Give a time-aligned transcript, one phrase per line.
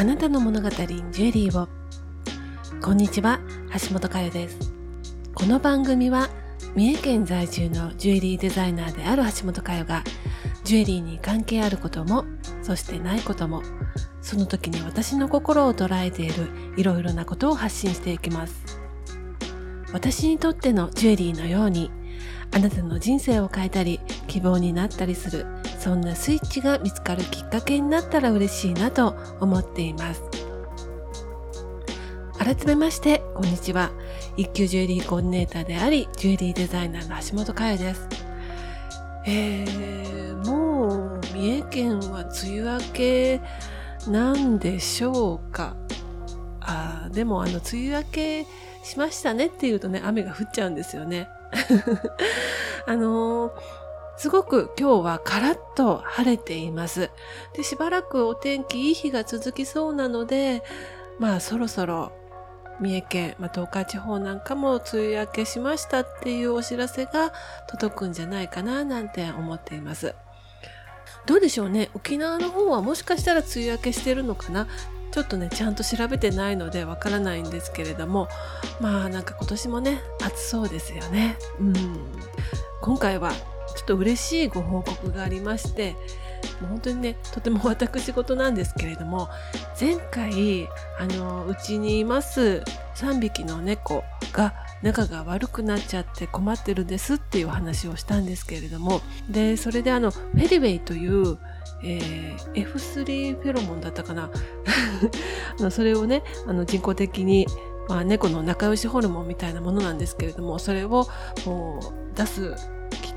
[0.00, 1.68] あなたの物語ジュエリーを。
[2.80, 3.38] こんにちは
[3.86, 4.72] 橋本佳代です。
[5.34, 6.30] この番組は
[6.74, 10.02] 三重県在住のジュエリーデザイナーである橋本佳代が
[10.64, 12.24] ジュエリーに関係あることも
[12.62, 13.62] そしてないことも
[14.22, 18.80] その時に私の心を捉えているいろいろなことを発信していきます。
[19.92, 21.90] 私にとってのジュエリーのように
[22.56, 25.44] あなたの人生を変えたり希望になったりする
[25.80, 30.22] そんなスイッチが見つかるきっかけになったら嬉しいなと思っています。
[32.38, 33.90] 改めましてこんにちは。
[34.36, 38.06] 一級ジュエリーコーディネーターでありジュエリーデザイナーの橋本佳代です。
[39.26, 43.40] えー、もう三重県は梅雨明け
[44.06, 45.76] なんでしょうか？
[46.60, 48.46] あでもあの梅雨明け
[48.82, 51.26] しましたねっていうとね雨が降っちゃうんですよね。
[52.86, 53.52] あのー、
[54.20, 57.10] すごく今日はカラッと晴れています。
[57.54, 60.62] で、しばらくお天気いい日が続きそうなので、
[61.18, 62.12] まあそろそろ
[62.82, 67.32] 三重県、まあ、東海地方なんかも梅雨明けしましたっていうお知らせが
[67.66, 70.14] 届くんじゃないかななんて思っています。
[71.24, 71.88] どうでしょうね？
[71.94, 74.66] 沖縄の方はもしかしたら梅雨明けしてるのかな？
[75.12, 78.28] ちょっとねちゃんと調べてないのでわからないんですけれども
[78.82, 81.74] まあなんか今年もね暑そうですよねうん
[82.82, 83.32] 今回は
[83.80, 85.92] ちょっと嬉しいご報告がありまして
[86.60, 89.30] もう本当にねとても私事なんですけれども
[89.80, 92.62] 前回あのうちにいます
[92.96, 99.00] 3匹の猫が仲が悪くなっちゃって困ってるんですっていう話をしたんですけれども
[99.30, 101.38] でそれであのフェリウェイという
[101.82, 104.28] えー、F3 フェロモンだったかな。
[105.58, 107.46] あのそれをねあの人工的に、
[107.88, 111.06] まあ、猫の仲良しホルモンみたいなものなんですけれどもそれを
[111.46, 111.80] も
[112.12, 112.54] う出す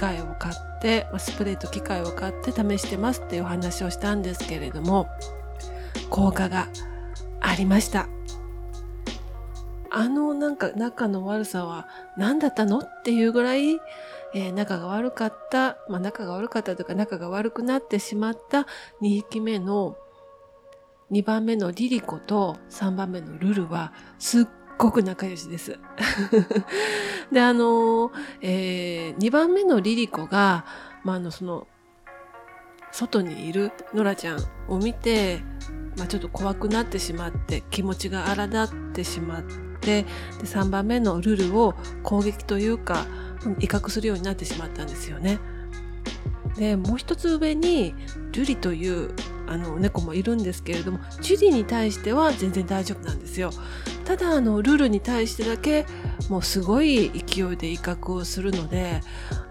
[0.00, 5.08] 械を買ってスプレーと機械を買って試してますっていう話をしたんですけれども
[6.08, 6.68] 効果が
[7.40, 8.08] ありました。
[9.92, 13.74] あのなんか仲の悪さは何だったのっていうぐらい、
[14.34, 18.60] えー、仲が悪かった、まあ仲が悪かったというか仲が悪くなってしまった
[19.02, 19.96] 2匹目の
[21.10, 24.46] 2番目のリリコと3番目のルルはすっ
[24.80, 25.78] ごく仲良しです。
[27.30, 28.10] で、あの、
[28.40, 30.64] えー、2番目のリリコが、
[31.04, 31.66] まあ、あの、その、
[32.90, 35.42] 外にいるノラちゃんを見て、
[35.96, 40.06] まあ、ちょっと怖くなってしまって気持ちが荒立ってしまってで
[40.40, 43.06] 3番目のルルを攻撃というか
[43.60, 45.38] 威嚇するようになってしまったんですよね。
[46.56, 47.94] でもう一つ上に
[48.32, 49.14] ルリという
[49.46, 53.50] あの猫もいるんですけれどもジュリに対しては全然大丈夫なんですよ。
[54.10, 55.86] ただあのルールに対してだけ
[56.28, 59.02] もうすごい勢いで威嚇をするので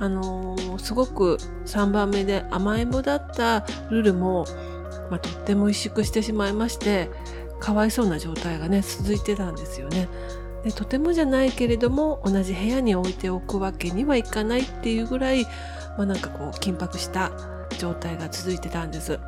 [0.00, 4.46] あのー、すごく3番目で甘えん坊だったルルも、
[5.12, 7.08] まあ、とっても萎縮してしまいまして
[7.60, 10.08] かわいそうな状態がね続いてたんですよね。
[10.64, 15.44] でとてもじゃないけれども同じ部屋に置いておくわけにはいかないっていうぐらい、
[15.96, 17.30] まあ、なんかこう緊迫した
[17.78, 19.20] 状態が続いてたんです。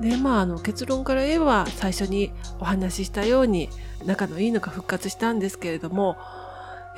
[0.00, 3.70] でまああの結論から言えば最初にお話ししたように
[4.04, 6.16] 仲のいいのが復活したんですけれども、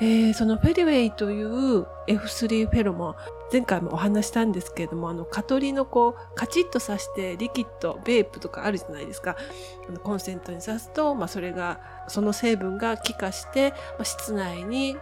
[0.01, 3.15] えー、そのフェリウェイという F3 フェロモン
[3.51, 9.35] 前回もお話したんですけれどもあの蚊取りのこうカチッと刺してリキッドベープとかあるじゃないですか。
[10.03, 14.97] コンセントに刺すと、まあ、それがその成分が気化して、まあ、室内に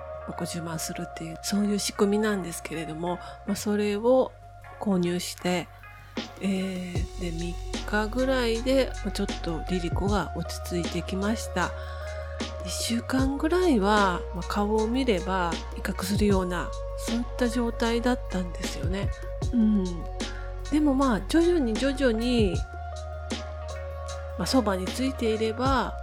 [0.46, 4.31] 充満するっていうそういう仕組みなんですけれども、まあ、それを
[4.79, 5.68] 購入して
[6.41, 11.72] えー、で3日ぐらいでちょっとリリコが落ち着いてきました。
[12.66, 19.09] 1週間ぐらいは、ま顔を見れば威嚇するようなそういった状態だったんですよね。
[19.53, 19.83] うん。
[20.72, 22.55] でもまあ徐々に徐々に
[24.38, 25.94] まあ、そばについていれば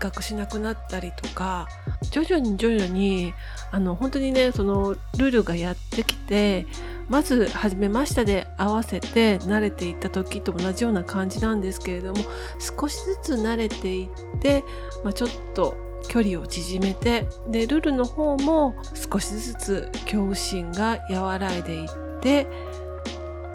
[0.00, 1.68] 威嚇しなくなったりとか
[2.10, 3.32] 徐々に徐々に
[3.70, 6.66] あの本当にねそのルールがやってきて
[7.08, 12.20] まず初めましたで合わせて慣れていった時と同じような感じなんですけれども
[12.58, 14.08] 少しずつ慣れていっ
[14.40, 14.64] て、
[15.04, 15.76] まあ、ちょっと
[16.08, 21.88] 距離を縮めてでルルの方も少しずつ恐怖心が和らいでいっ
[22.20, 22.46] て、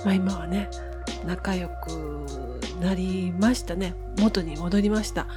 [0.06, 0.70] まあ、今はね
[1.26, 2.26] 仲良く
[2.80, 3.96] なりましたね。
[4.20, 5.28] 元に戻りました。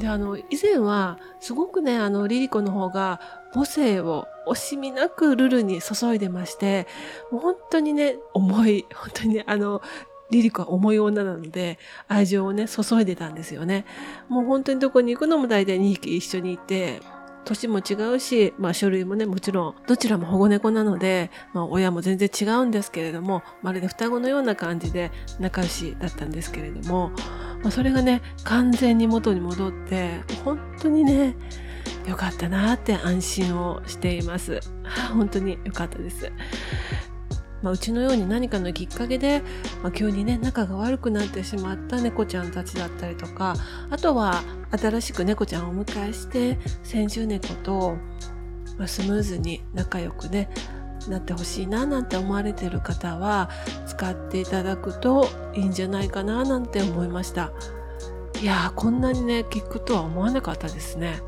[0.00, 3.20] であの以前はすごくねあのリリコの方が
[3.52, 6.86] 母性を惜しみなくルルに注いでまして
[7.30, 9.82] もう本当にね重い本当にねあの
[10.30, 13.84] リリコは重い女なので愛情をね注いでたんですよね。
[14.28, 17.00] もう本当にどこに行くのも大体2匹一緒にいて
[17.44, 27.10] 年も違うし、まあ書類もね、もちろん、どちらも保護猫なので、まあ親も全然違うんですけれども、まるで双子のような感じで仲良しだったんですけれども、
[27.62, 31.36] まあ、それがね、完全に元に戻って、本当にね、
[32.06, 34.60] 良かったなって安心をしています。
[35.14, 36.32] 本当に良かったです。
[37.62, 39.42] まあ、うちのように何かのきっかけで、
[39.82, 43.54] まあ、急にね仲が悪くなってしまった猫ちゃんたちだったりとか
[43.90, 47.96] あとは新しく猫ちゃんをお迎えして先住猫と、
[48.78, 50.50] まあ、スムーズに仲良くね
[51.08, 53.50] なってほしいななんて思われてる方は
[53.86, 57.52] 使っていただくといいんじゃないかななんて思いました。
[58.40, 61.20] いやーこんなにね聞くとは思わなかったですね。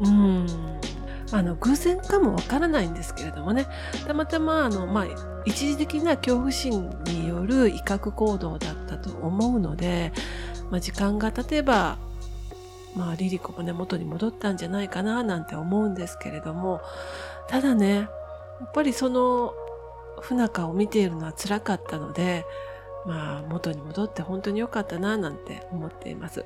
[0.00, 0.46] うん。
[1.32, 3.66] あの偶然かもわからないんですけれどもね。
[4.06, 5.06] たまたまあの、まあ、
[5.44, 10.12] 一時的な恐怖心による威嚇行動だったと思うので、
[10.70, 11.98] まあ、時間が経てば
[12.94, 16.80] まあリリコもね元に戻ったんじゃないかななんて思うんですけれども
[17.48, 18.08] ただねや
[18.66, 19.54] っぱりその
[20.20, 22.44] 不仲を見ているのは辛かったので
[23.06, 26.44] まあ元に戻って本当に良かったななんて思っています。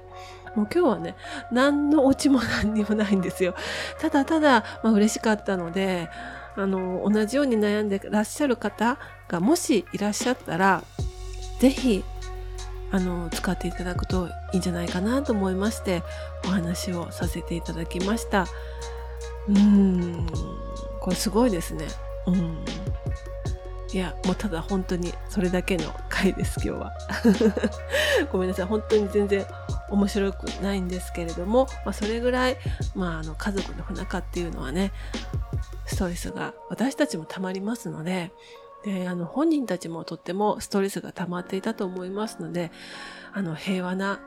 [0.55, 1.17] もう今日はね、
[1.51, 3.55] 何のオチも何にもないんですよ。
[4.01, 6.09] ただただ、まあ、嬉しかったので、
[6.57, 8.99] あの、同じように悩んでらっしゃる方
[9.29, 10.83] がもしいらっしゃったら、
[11.61, 12.05] ぜひ、
[12.91, 16.03] あの、使っていただくといいんじゃないかなと思いまして、
[16.45, 18.47] お話をさせていただきました。
[19.49, 20.27] うん、
[21.01, 21.87] これすごいですね。
[22.27, 22.65] うん。
[23.93, 26.93] いや、もうただ本当にそれだけの回です、今日は。
[28.33, 28.67] ごめんなさい。
[28.67, 29.47] 本当に全然
[29.89, 32.57] 面白くないんですけれども、まあ、それぐらい、
[32.97, 34.93] まあ、あの家族の不仲っていうのはね、
[35.87, 38.33] ストレスが私たちも溜まりますので、
[38.85, 42.71] で、あの、本人たちもとってもストレスが溜まっていたと思いますので、
[43.33, 44.21] あの、平和な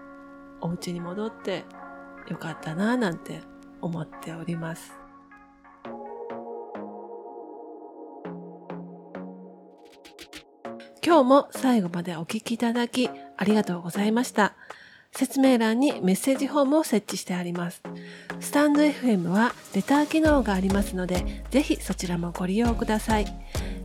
[0.62, 1.66] お家に戻って
[2.28, 3.42] よかったな、なんて
[3.82, 4.94] 思っております。
[11.06, 14.56] 今日も最後までお聴きいただきありがとうございました。
[15.14, 17.82] 説明欄にメッセージフォームを設置してあります。
[18.40, 23.26] スタンド FM はレター機能がありますので、ぜひそちらもご利用ください。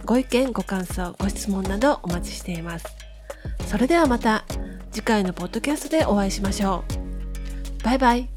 [0.04, 2.86] ご意見、ご感想、ご質問などお待ちしています。
[3.66, 4.44] それではまた
[4.90, 6.84] 次回のポッドキャストでお会いしましょ
[7.80, 7.84] う。
[7.84, 8.31] バイバイ。